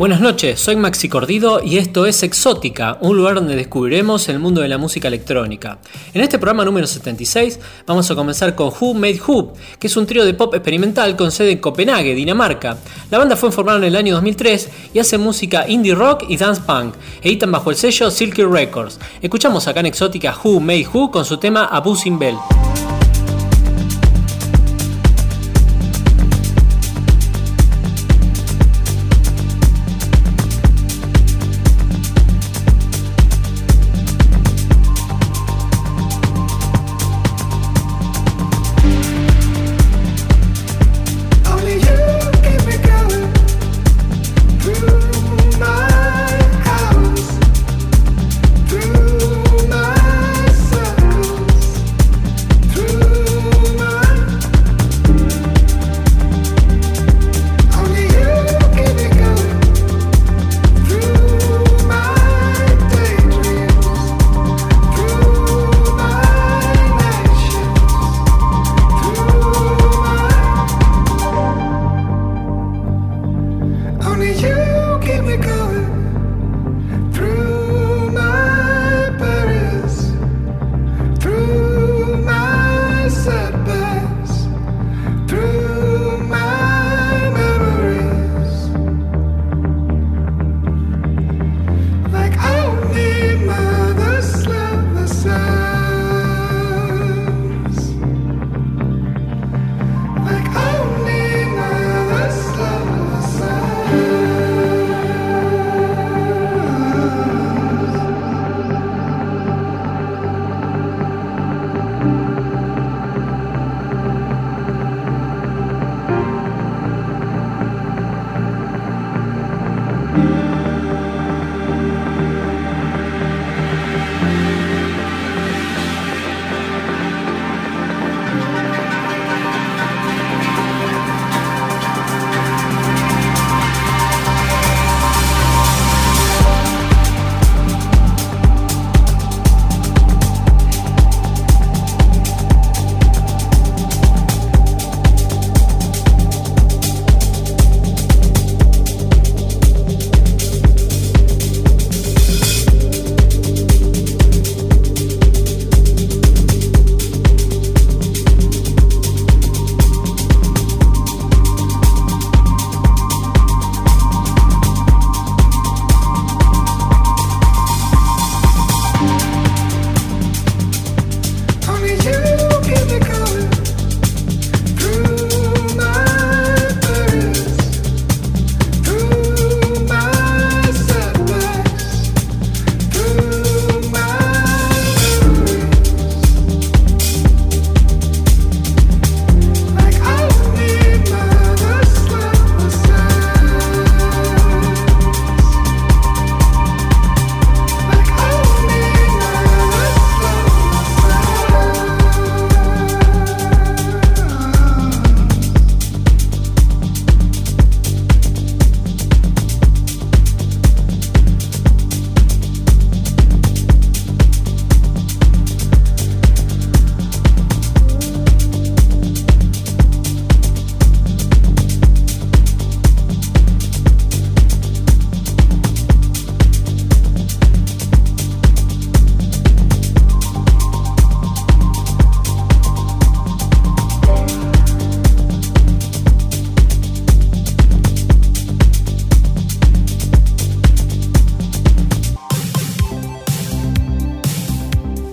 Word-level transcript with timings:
Buenas 0.00 0.22
noches, 0.22 0.58
soy 0.58 0.76
Maxi 0.76 1.10
Cordido 1.10 1.60
y 1.62 1.76
esto 1.76 2.06
es 2.06 2.22
Exótica, 2.22 2.96
un 3.02 3.18
lugar 3.18 3.34
donde 3.34 3.54
descubriremos 3.54 4.30
el 4.30 4.38
mundo 4.38 4.62
de 4.62 4.68
la 4.68 4.78
música 4.78 5.08
electrónica. 5.08 5.78
En 6.14 6.22
este 6.22 6.38
programa 6.38 6.64
número 6.64 6.86
76 6.86 7.60
vamos 7.86 8.10
a 8.10 8.14
comenzar 8.14 8.54
con 8.54 8.68
Who 8.68 8.94
Made 8.94 9.20
Who, 9.20 9.52
que 9.78 9.88
es 9.88 9.96
un 9.98 10.06
trío 10.06 10.24
de 10.24 10.32
pop 10.32 10.54
experimental 10.54 11.16
con 11.16 11.30
sede 11.30 11.52
en 11.52 11.58
Copenhague, 11.58 12.14
Dinamarca. 12.14 12.78
La 13.10 13.18
banda 13.18 13.36
fue 13.36 13.52
formada 13.52 13.76
en 13.76 13.84
el 13.84 13.96
año 13.96 14.14
2003 14.14 14.70
y 14.94 15.00
hace 15.00 15.18
música 15.18 15.68
indie 15.68 15.94
rock 15.94 16.24
y 16.30 16.38
dance 16.38 16.62
punk. 16.62 16.94
Editan 17.20 17.52
bajo 17.52 17.68
el 17.68 17.76
sello 17.76 18.10
Silky 18.10 18.42
Records. 18.42 18.98
Escuchamos 19.20 19.68
acá 19.68 19.80
en 19.80 19.86
Exótica 19.86 20.34
Who 20.42 20.60
Made 20.60 20.88
Who 20.90 21.10
con 21.10 21.26
su 21.26 21.36
tema 21.36 21.66
Abusing 21.66 22.18
Bell. 22.18 22.36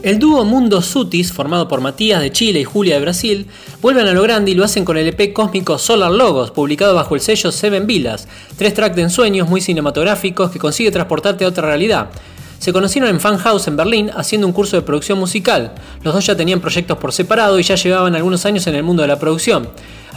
El 0.08 0.20
dúo 0.20 0.46
Mundo 0.46 0.82
Sutis, 0.82 1.34
formado 1.34 1.68
por 1.68 1.82
Matías 1.82 2.22
de 2.22 2.32
Chile 2.32 2.62
y 2.62 2.64
Julia 2.64 2.94
de 2.96 3.02
Brasil, 3.02 3.46
vuelven 3.82 4.08
a 4.08 4.14
lo 4.14 4.22
grande 4.22 4.52
y 4.52 4.54
lo 4.54 4.64
hacen 4.64 4.86
con 4.86 4.96
el 4.96 5.06
EP 5.06 5.34
cósmico 5.34 5.78
Solar 5.78 6.12
Logos, 6.12 6.52
publicado 6.52 6.96
bajo 6.96 7.14
el 7.16 7.20
sello 7.20 7.52
Seven 7.52 7.86
Villas, 7.86 8.26
tres 8.56 8.74
tracks 8.74 8.96
de 8.96 9.02
ensueños 9.02 9.50
muy 9.50 9.60
cinematográficos 9.60 10.50
que 10.50 10.60
consigue 10.60 10.92
transportarte 10.92 11.44
a 11.44 11.50
otra 11.50 11.68
realidad. 11.68 12.10
Se 12.58 12.72
conocieron 12.72 13.10
en 13.10 13.20
Fan 13.20 13.36
House 13.36 13.68
en 13.68 13.76
Berlín 13.76 14.10
haciendo 14.16 14.48
un 14.48 14.54
curso 14.54 14.78
de 14.78 14.82
producción 14.82 15.20
musical. 15.20 15.74
Los 16.04 16.14
dos 16.14 16.26
ya 16.26 16.38
tenían 16.38 16.62
proyectos 16.62 16.98
por 16.98 17.12
separado 17.12 17.60
y 17.60 17.64
ya 17.64 17.76
llevaban 17.76 18.16
algunos 18.16 18.46
años 18.46 18.66
en 18.68 18.76
el 18.76 18.84
mundo 18.84 19.02
de 19.02 19.10
la 19.10 19.20
producción. 19.20 19.68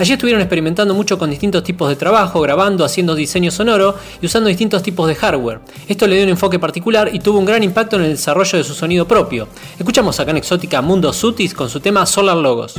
Allí 0.01 0.15
estuvieron 0.15 0.41
experimentando 0.41 0.95
mucho 0.95 1.19
con 1.19 1.29
distintos 1.29 1.63
tipos 1.63 1.91
de 1.91 1.95
trabajo, 1.95 2.41
grabando, 2.41 2.87
haciendo 2.87 3.15
diseño 3.15 3.51
sonoro 3.51 3.97
y 4.23 4.25
usando 4.25 4.49
distintos 4.49 4.83
tipos 4.83 5.07
de 5.07 5.15
hardware. 5.15 5.61
Esto 5.89 6.07
le 6.07 6.15
dio 6.15 6.25
un 6.25 6.31
enfoque 6.31 6.59
particular 6.59 7.11
y 7.13 7.19
tuvo 7.19 7.39
un 7.39 7.45
gran 7.45 7.63
impacto 7.63 7.97
en 7.97 8.05
el 8.05 8.13
desarrollo 8.13 8.57
de 8.57 8.65
su 8.65 8.73
sonido 8.73 9.07
propio. 9.07 9.47
Escuchamos 9.79 10.19
acá 10.19 10.31
en 10.31 10.39
Exótica 10.39 10.81
Mundo 10.81 11.13
Sutis 11.13 11.53
con 11.53 11.69
su 11.69 11.81
tema 11.81 12.07
Solar 12.07 12.39
Logos. 12.39 12.77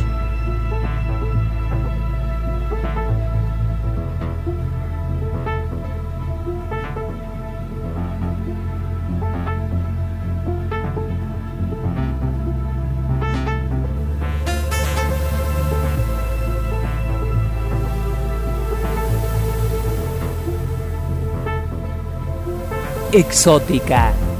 Exótica. 23.13 24.30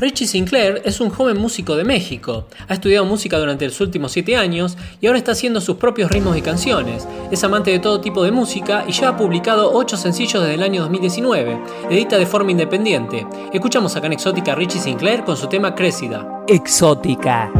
Richie 0.00 0.26
Sinclair 0.26 0.80
es 0.86 0.98
un 1.02 1.10
joven 1.10 1.36
músico 1.36 1.76
de 1.76 1.84
México. 1.84 2.46
Ha 2.68 2.72
estudiado 2.72 3.04
música 3.04 3.38
durante 3.38 3.66
los 3.66 3.78
últimos 3.82 4.12
7 4.12 4.34
años 4.34 4.78
y 4.98 5.06
ahora 5.06 5.18
está 5.18 5.32
haciendo 5.32 5.60
sus 5.60 5.76
propios 5.76 6.10
ritmos 6.10 6.38
y 6.38 6.42
canciones. 6.42 7.06
Es 7.30 7.44
amante 7.44 7.70
de 7.70 7.80
todo 7.80 8.00
tipo 8.00 8.24
de 8.24 8.30
música 8.30 8.86
y 8.88 8.92
ya 8.92 9.10
ha 9.10 9.16
publicado 9.18 9.70
8 9.74 9.98
sencillos 9.98 10.42
desde 10.42 10.54
el 10.54 10.62
año 10.62 10.80
2019. 10.82 11.60
Edita 11.90 12.16
de 12.16 12.24
forma 12.24 12.50
independiente. 12.50 13.26
Escuchamos 13.52 13.94
acá 13.94 14.06
en 14.06 14.14
Exótica 14.14 14.54
Richie 14.54 14.80
Sinclair 14.80 15.22
con 15.22 15.36
su 15.36 15.48
tema 15.48 15.74
Crecida. 15.74 16.44
Exótica. 16.48 17.52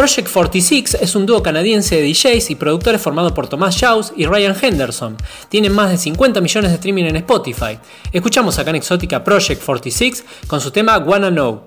Project 0.00 0.32
46 0.32 0.96
es 1.02 1.14
un 1.14 1.26
dúo 1.26 1.42
canadiense 1.42 1.94
de 1.96 2.08
DJs 2.08 2.48
y 2.48 2.54
productores 2.54 3.02
formado 3.02 3.34
por 3.34 3.48
Tomás 3.48 3.76
Shaws 3.76 4.14
y 4.16 4.24
Ryan 4.24 4.56
Henderson. 4.58 5.14
Tienen 5.50 5.74
más 5.74 5.90
de 5.90 5.98
50 5.98 6.40
millones 6.40 6.70
de 6.70 6.76
streaming 6.76 7.04
en 7.04 7.16
Spotify. 7.16 7.78
Escuchamos 8.10 8.58
acá 8.58 8.70
en 8.70 8.76
Exótica 8.76 9.22
Project 9.22 9.62
46 9.62 10.24
con 10.46 10.62
su 10.62 10.70
tema 10.70 10.96
Wanna 10.96 11.28
Know. 11.28 11.64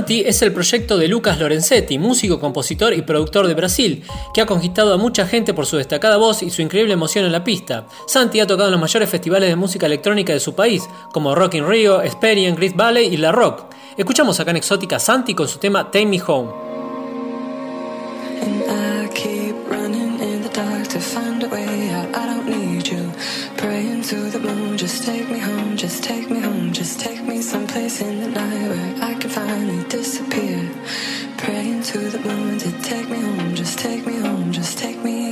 Santi 0.00 0.22
es 0.22 0.40
el 0.40 0.54
proyecto 0.54 0.96
de 0.96 1.08
Lucas 1.08 1.38
Lorenzetti, 1.38 1.98
músico, 1.98 2.40
compositor 2.40 2.94
y 2.94 3.02
productor 3.02 3.46
de 3.46 3.52
Brasil, 3.52 4.02
que 4.32 4.40
ha 4.40 4.46
conquistado 4.46 4.94
a 4.94 4.96
mucha 4.96 5.26
gente 5.26 5.52
por 5.52 5.66
su 5.66 5.76
destacada 5.76 6.16
voz 6.16 6.42
y 6.42 6.48
su 6.48 6.62
increíble 6.62 6.94
emoción 6.94 7.26
en 7.26 7.32
la 7.32 7.44
pista. 7.44 7.86
Santi 8.06 8.40
ha 8.40 8.46
tocado 8.46 8.68
en 8.68 8.72
los 8.72 8.80
mayores 8.80 9.10
festivales 9.10 9.50
de 9.50 9.56
música 9.56 9.84
electrónica 9.84 10.32
de 10.32 10.40
su 10.40 10.54
país, 10.54 10.88
como 11.12 11.34
Rock 11.34 11.56
in 11.56 11.68
Rio, 11.68 12.00
Experience, 12.00 12.58
Great 12.58 12.74
Valley 12.74 13.12
y 13.12 13.18
La 13.18 13.30
Rock. 13.30 13.66
Escuchamos 13.98 14.40
acá 14.40 14.52
en 14.52 14.56
Exótica 14.56 14.98
Santi 14.98 15.34
con 15.34 15.46
su 15.46 15.58
tema 15.58 15.90
Take 15.90 16.06
Me 16.06 16.22
Home. 16.26 16.48
Just 26.90 27.02
take 27.02 27.22
me 27.22 27.40
someplace 27.40 28.00
in 28.00 28.20
the 28.20 28.28
night 28.30 28.68
where 28.68 29.04
I 29.10 29.14
can 29.14 29.30
finally 29.30 29.84
disappear. 29.84 30.68
Praying 31.36 31.84
to 31.84 31.98
the 31.98 32.18
moon 32.18 32.58
to 32.58 32.72
take 32.82 33.08
me 33.08 33.20
home, 33.20 33.54
just 33.54 33.78
take 33.78 34.04
me 34.04 34.18
home, 34.18 34.50
just 34.50 34.76
take 34.76 34.98
me 35.04 35.29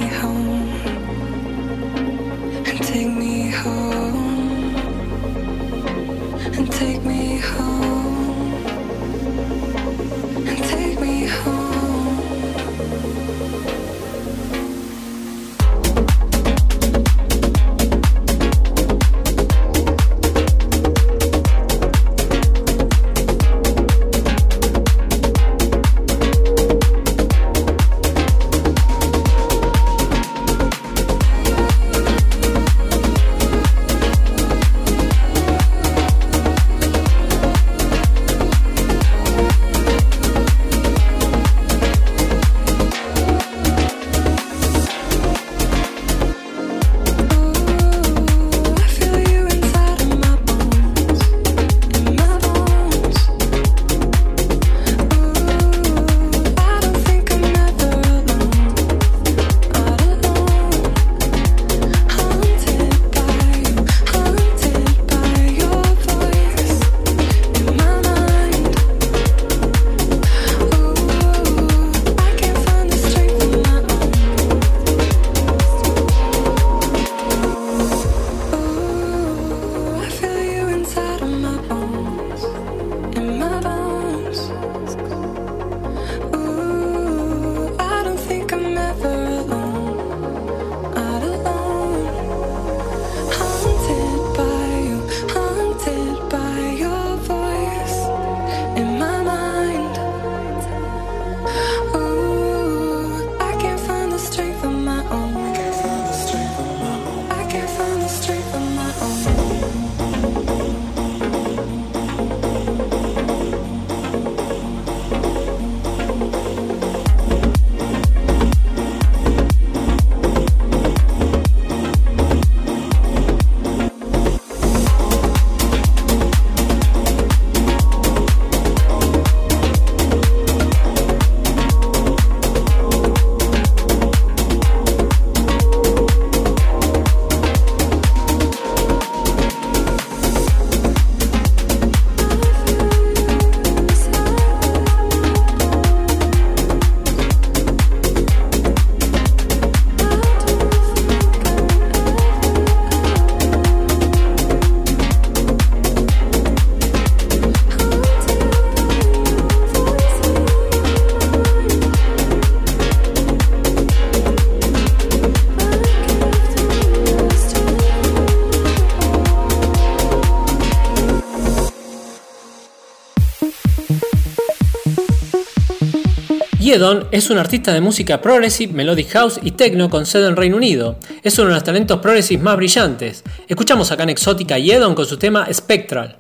Yedon 176.69 177.09
es 177.13 177.31
un 177.31 177.39
artista 177.39 177.73
de 177.73 177.81
música 177.81 178.21
progressive, 178.21 178.75
melodic 178.75 179.09
house 179.13 179.41
y 179.43 179.53
techno 179.53 179.89
con 179.89 180.05
sede 180.05 180.29
en 180.29 180.37
Reino 180.37 180.59
Unido. 180.59 180.99
Es 181.23 181.39
uno 181.39 181.49
de 181.49 181.55
los 181.55 181.65
talentos 181.65 181.99
progressive 182.01 182.43
más 182.43 182.59
brillantes. 182.59 183.25
Escuchamos 183.49 183.91
acá 183.91 184.03
en 184.03 184.11
Exótica 184.11 184.59
Yedon 184.59 184.95
con 184.95 185.07
su 185.07 185.17
tema 185.17 185.49
Spectral. 185.51 186.19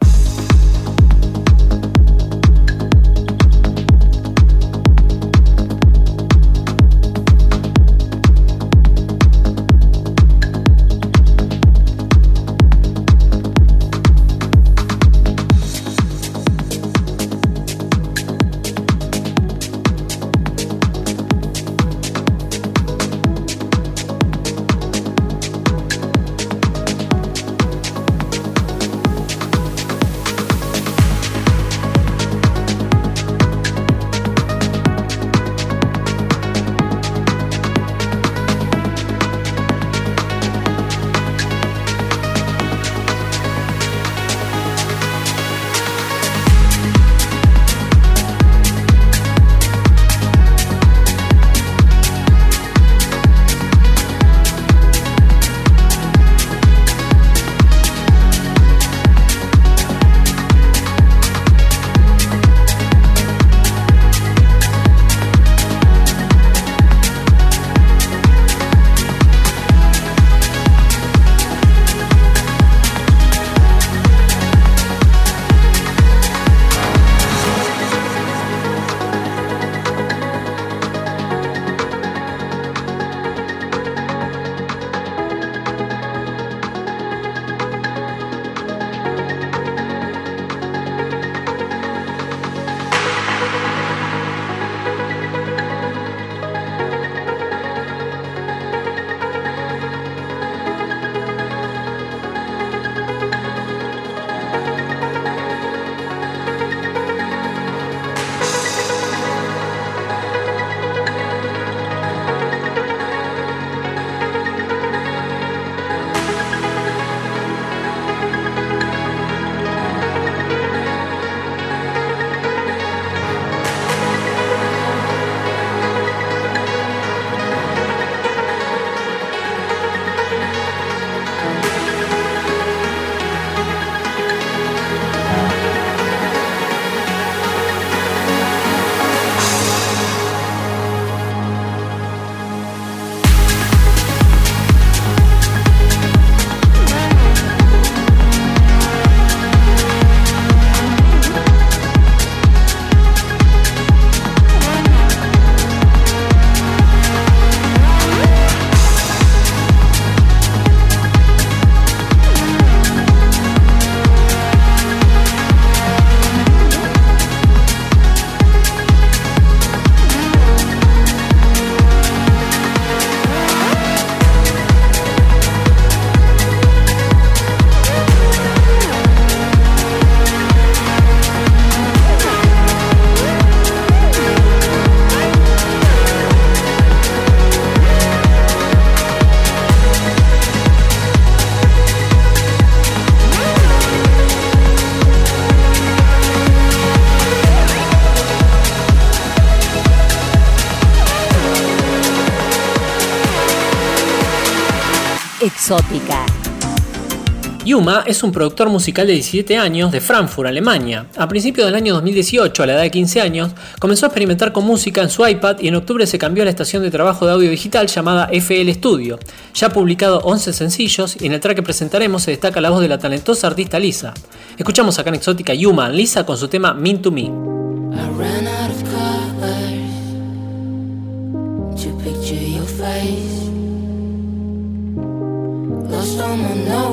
Yuma 207.78 208.02
es 208.08 208.24
un 208.24 208.32
productor 208.32 208.68
musical 208.70 209.06
de 209.06 209.12
17 209.12 209.56
años 209.56 209.92
de 209.92 210.00
Frankfurt, 210.00 210.48
Alemania. 210.48 211.06
A 211.16 211.28
principios 211.28 211.64
del 211.64 211.76
año 211.76 211.94
2018, 211.94 212.60
a 212.60 212.66
la 212.66 212.72
edad 212.72 212.82
de 212.82 212.90
15 212.90 213.20
años, 213.20 213.52
comenzó 213.78 214.04
a 214.04 214.08
experimentar 214.08 214.50
con 214.50 214.64
música 214.64 215.00
en 215.00 215.08
su 215.10 215.24
iPad 215.24 215.58
y 215.60 215.68
en 215.68 215.76
octubre 215.76 216.04
se 216.04 216.18
cambió 216.18 216.42
a 216.42 216.46
la 216.46 216.50
estación 216.50 216.82
de 216.82 216.90
trabajo 216.90 217.24
de 217.24 217.34
audio 217.34 217.48
digital 217.48 217.86
llamada 217.86 218.30
FL 218.32 218.68
Studio. 218.72 219.20
Ya 219.54 219.68
ha 219.68 219.72
publicado 219.72 220.18
11 220.24 220.54
sencillos 220.54 221.18
y 221.20 221.26
en 221.26 221.34
el 221.34 221.40
track 221.40 221.54
que 221.54 221.62
presentaremos 221.62 222.24
se 222.24 222.32
destaca 222.32 222.60
la 222.60 222.70
voz 222.70 222.80
de 222.80 222.88
la 222.88 222.98
talentosa 222.98 223.46
artista 223.46 223.78
Lisa. 223.78 224.12
Escuchamos 224.56 224.98
acá 224.98 225.10
en 225.10 225.14
Exótica 225.14 225.54
Yuma 225.54 225.88
Lisa 225.88 226.26
con 226.26 226.36
su 226.36 226.48
tema 226.48 226.74
Mean 226.74 227.00
to 227.00 227.12
Me. 227.12 227.30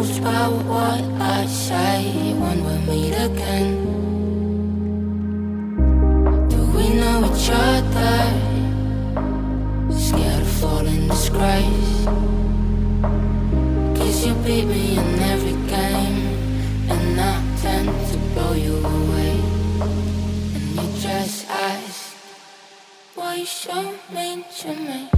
Notes 0.05 0.19
about 0.19 0.53
what 0.65 1.03
I 1.21 1.45
say 1.45 2.33
when 2.33 2.63
we 2.63 2.75
meet 2.91 3.13
again. 3.13 3.73
Do 6.49 6.65
we 6.77 6.89
know 6.95 7.31
each 7.33 7.49
other? 7.51 8.17
Scared 9.91 10.41
of 10.41 10.47
falling 10.47 11.07
disgrace. 11.07 12.05
Cause 13.97 14.25
you 14.25 14.33
beat 14.45 14.65
me 14.65 14.97
in 14.97 15.19
every 15.33 15.57
game, 15.67 16.89
and 16.89 17.19
I 17.19 17.41
tend 17.61 17.89
to 18.11 18.17
blow 18.33 18.53
you 18.53 18.77
away. 18.77 19.39
And 20.55 20.75
you 20.75 21.01
just 21.01 21.49
ask, 21.49 22.15
why 23.15 23.35
you 23.35 23.45
so 23.45 23.95
mean 24.13 24.43
to 24.59 24.73
me? 24.73 25.14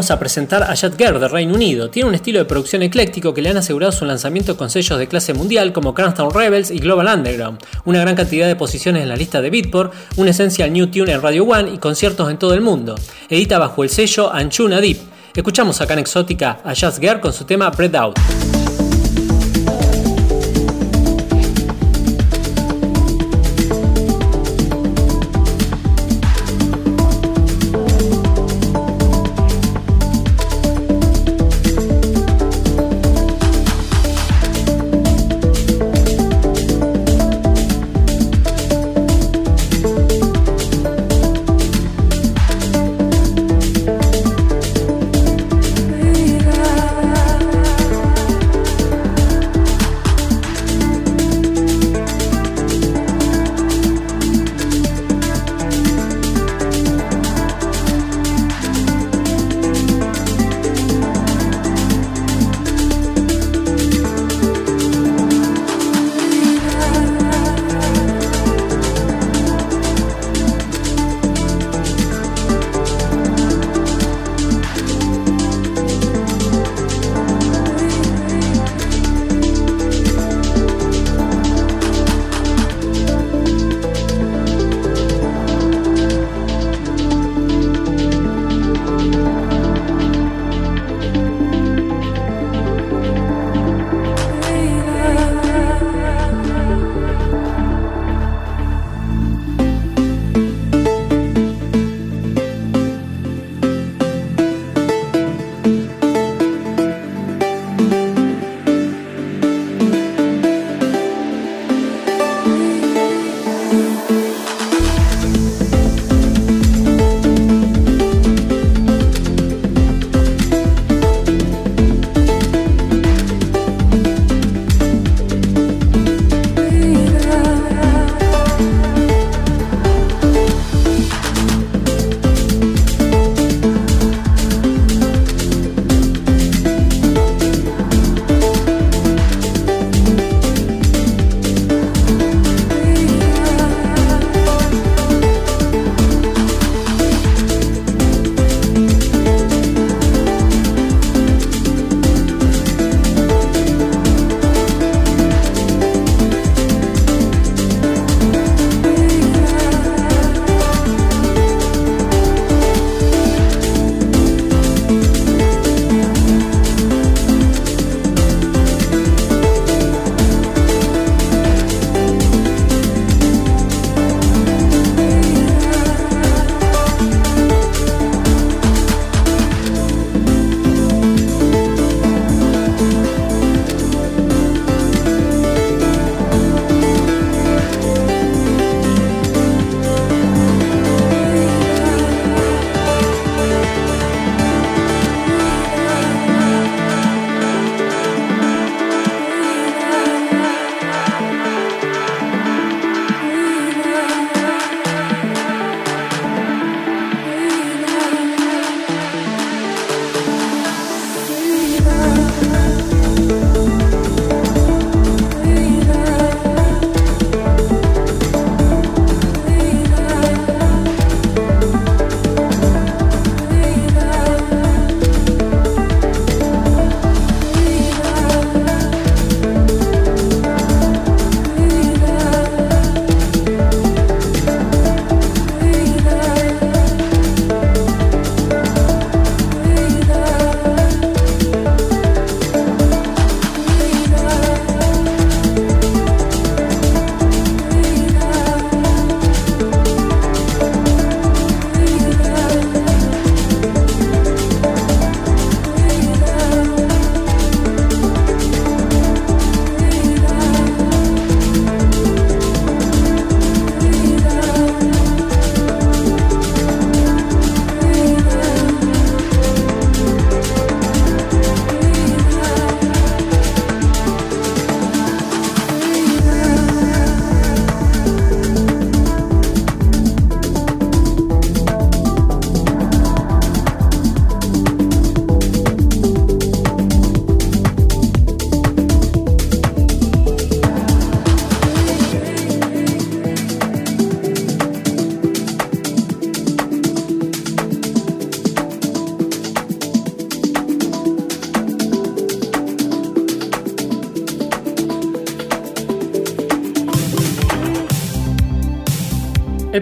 Vamos 0.00 0.10
a 0.12 0.18
presentar 0.18 0.62
a 0.62 0.74
Girl 0.74 1.20
de 1.20 1.28
Reino 1.28 1.52
Unido. 1.52 1.90
Tiene 1.90 2.08
un 2.08 2.14
estilo 2.14 2.38
de 2.38 2.46
producción 2.46 2.80
ecléctico 2.80 3.34
que 3.34 3.42
le 3.42 3.50
han 3.50 3.58
asegurado 3.58 3.92
su 3.92 4.06
lanzamiento 4.06 4.56
con 4.56 4.70
sellos 4.70 4.98
de 4.98 5.06
clase 5.06 5.34
mundial 5.34 5.74
como 5.74 5.92
Cranston 5.92 6.32
Rebels 6.32 6.70
y 6.70 6.78
Global 6.78 7.18
Underground, 7.18 7.58
una 7.84 8.00
gran 8.00 8.16
cantidad 8.16 8.46
de 8.46 8.56
posiciones 8.56 9.02
en 9.02 9.10
la 9.10 9.16
lista 9.16 9.42
de 9.42 9.50
Beatport, 9.50 9.92
un 10.16 10.26
Essential 10.26 10.72
New 10.72 10.86
Tune 10.86 11.12
en 11.12 11.20
Radio 11.20 11.44
One 11.44 11.72
y 11.74 11.76
conciertos 11.76 12.30
en 12.30 12.38
todo 12.38 12.54
el 12.54 12.62
mundo. 12.62 12.94
Edita 13.28 13.58
bajo 13.58 13.84
el 13.84 13.90
sello 13.90 14.32
Anchuna 14.32 14.80
Deep. 14.80 14.96
Escuchamos 15.34 15.78
acá 15.82 15.92
en 15.92 15.98
Exótica 15.98 16.60
a 16.64 16.72
Jazz 16.72 16.98
Girl 16.98 17.20
con 17.20 17.34
su 17.34 17.44
tema 17.44 17.68
Bread 17.68 17.94
Out. 17.94 18.59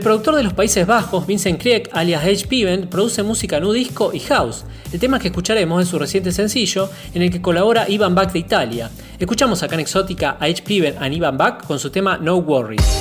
Productor 0.08 0.36
de 0.36 0.42
los 0.42 0.54
Países 0.54 0.86
Bajos, 0.86 1.26
Vincent 1.26 1.60
Krieg, 1.60 1.90
alias 1.92 2.24
H. 2.24 2.46
Piven, 2.46 2.88
produce 2.88 3.22
música 3.22 3.60
nu 3.60 3.72
disco 3.72 4.10
y 4.14 4.20
house. 4.20 4.64
El 4.90 4.98
tema 4.98 5.18
que 5.18 5.28
escucharemos 5.28 5.82
es 5.82 5.88
su 5.90 5.98
reciente 5.98 6.32
sencillo, 6.32 6.88
en 7.12 7.20
el 7.20 7.30
que 7.30 7.42
colabora 7.42 7.86
Ivan 7.90 8.14
Back 8.14 8.32
de 8.32 8.38
Italia. 8.38 8.90
Escuchamos 9.18 9.62
acá 9.62 9.74
en 9.74 9.80
Exótica 9.80 10.38
a 10.40 10.46
H. 10.46 10.62
Piven 10.62 10.94
y 11.12 11.16
Ivan 11.16 11.36
Back 11.36 11.66
con 11.66 11.78
su 11.78 11.90
tema 11.90 12.16
No 12.16 12.36
Worries. 12.36 12.97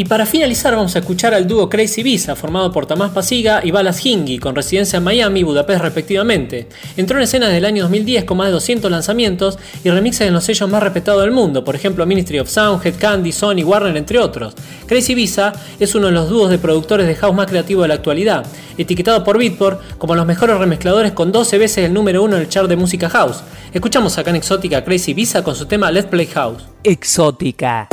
Y 0.00 0.06
para 0.06 0.24
finalizar 0.24 0.74
vamos 0.74 0.96
a 0.96 1.00
escuchar 1.00 1.34
al 1.34 1.46
dúo 1.46 1.68
Crazy 1.68 2.02
Visa, 2.02 2.34
formado 2.34 2.72
por 2.72 2.86
Tamás 2.86 3.10
Pasiga 3.10 3.60
y 3.62 3.70
Balas 3.70 4.06
Hingi, 4.06 4.38
con 4.38 4.54
residencia 4.54 4.96
en 4.96 5.04
Miami 5.04 5.40
y 5.40 5.42
Budapest 5.42 5.82
respectivamente. 5.82 6.66
Entró 6.96 7.18
en 7.18 7.24
escena 7.24 7.48
desde 7.48 7.58
el 7.58 7.66
año 7.66 7.82
2010 7.82 8.24
con 8.24 8.38
más 8.38 8.46
de 8.46 8.52
200 8.52 8.90
lanzamientos 8.90 9.58
y 9.84 9.90
remixes 9.90 10.26
en 10.26 10.32
los 10.32 10.44
sellos 10.44 10.70
más 10.70 10.82
respetados 10.82 11.20
del 11.20 11.32
mundo, 11.32 11.62
por 11.62 11.76
ejemplo 11.76 12.06
Ministry 12.06 12.38
of 12.38 12.48
Sound, 12.48 12.86
Head 12.86 12.94
Candy, 12.98 13.30
Sony, 13.30 13.62
Warner, 13.62 13.94
entre 13.98 14.18
otros. 14.18 14.54
Crazy 14.86 15.14
Visa 15.14 15.52
es 15.78 15.94
uno 15.94 16.06
de 16.06 16.12
los 16.12 16.30
dúos 16.30 16.48
de 16.48 16.56
productores 16.56 17.06
de 17.06 17.16
house 17.16 17.36
más 17.36 17.48
creativos 17.48 17.84
de 17.84 17.88
la 17.88 17.94
actualidad, 17.96 18.46
etiquetado 18.82 19.24
por 19.24 19.38
Beatport 19.38 19.98
como 19.98 20.14
los 20.14 20.26
mejores 20.26 20.58
remezcladores 20.58 21.12
con 21.12 21.32
12 21.32 21.58
veces 21.58 21.84
el 21.84 21.92
número 21.92 22.22
uno 22.22 22.36
en 22.36 22.42
el 22.42 22.48
chart 22.48 22.68
de 22.68 22.76
música 22.76 23.08
house. 23.08 23.42
Escuchamos 23.72 24.16
acá 24.18 24.30
en 24.30 24.36
Exótica 24.36 24.84
Crazy 24.84 25.14
Visa 25.14 25.42
con 25.44 25.54
su 25.54 25.66
tema 25.66 25.90
Let's 25.90 26.06
Play 26.06 26.26
House. 26.26 26.64
Exótica. 26.82 27.88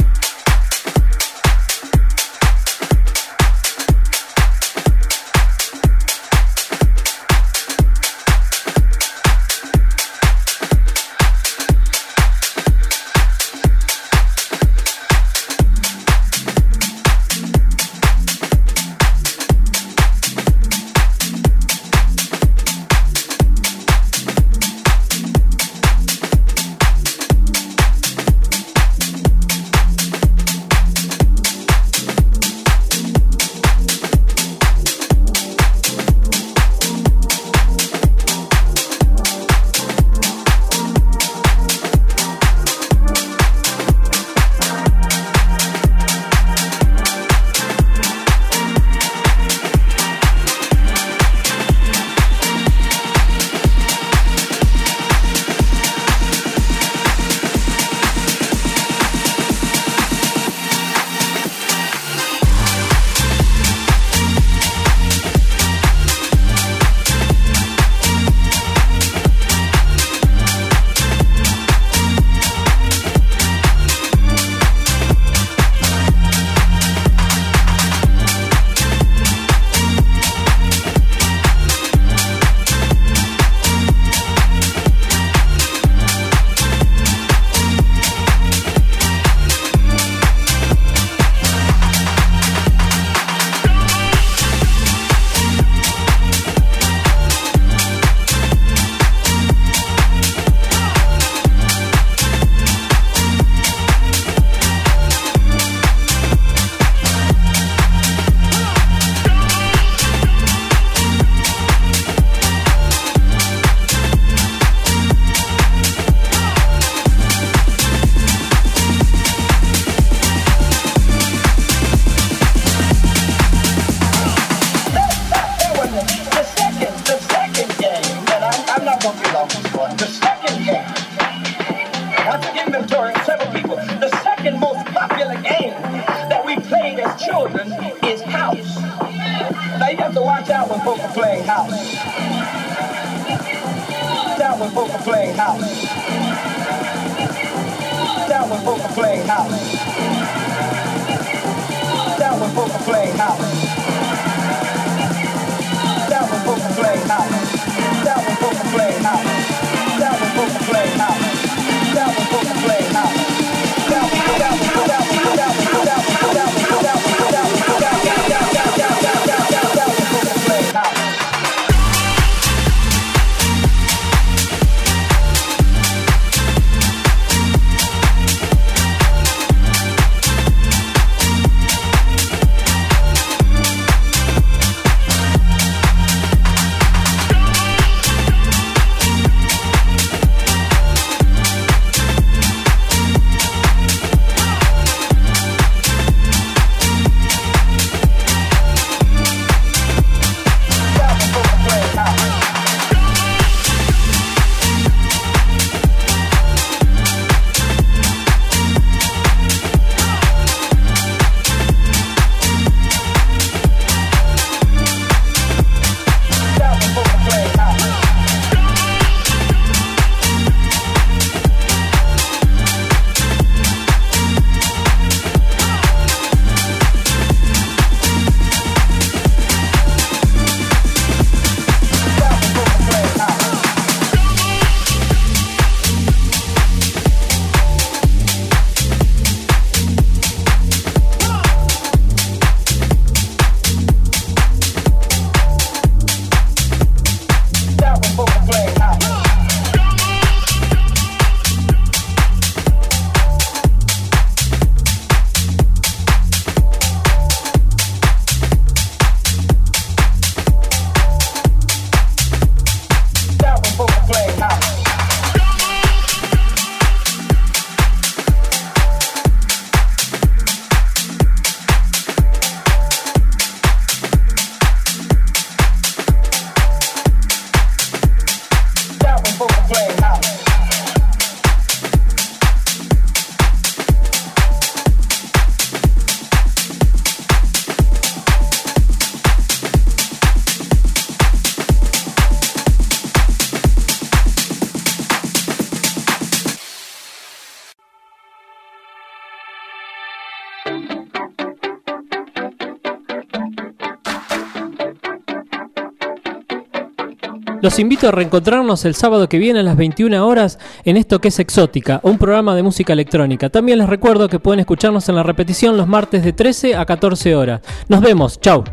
Los 307.68 307.80
invito 307.80 308.08
a 308.08 308.12
reencontrarnos 308.12 308.86
el 308.86 308.96
sábado 308.96 309.28
que 309.28 309.40
viene 309.40 309.60
a 309.60 309.64
las 309.64 309.76
21 309.76 310.26
horas 310.26 310.58
en 310.86 310.96
esto 310.96 311.20
que 311.20 311.28
es 311.28 311.38
Exótica, 311.38 312.00
un 312.02 312.18
programa 312.18 312.56
de 312.56 312.64
música 312.64 312.94
electrónica. 312.94 313.50
También 313.50 313.80
les 313.80 313.90
recuerdo 313.90 314.30
que 314.30 314.40
pueden 314.40 314.62
escucharnos 314.62 315.10
en 315.10 315.16
la 315.16 315.24
repetición 315.24 315.76
los 315.76 315.86
martes 315.86 316.24
de 316.24 316.32
13 316.32 316.78
a 316.78 316.86
14 316.86 317.36
horas. 317.36 317.60
Nos 317.90 318.00
vemos, 318.00 318.40
chao. 318.40 318.64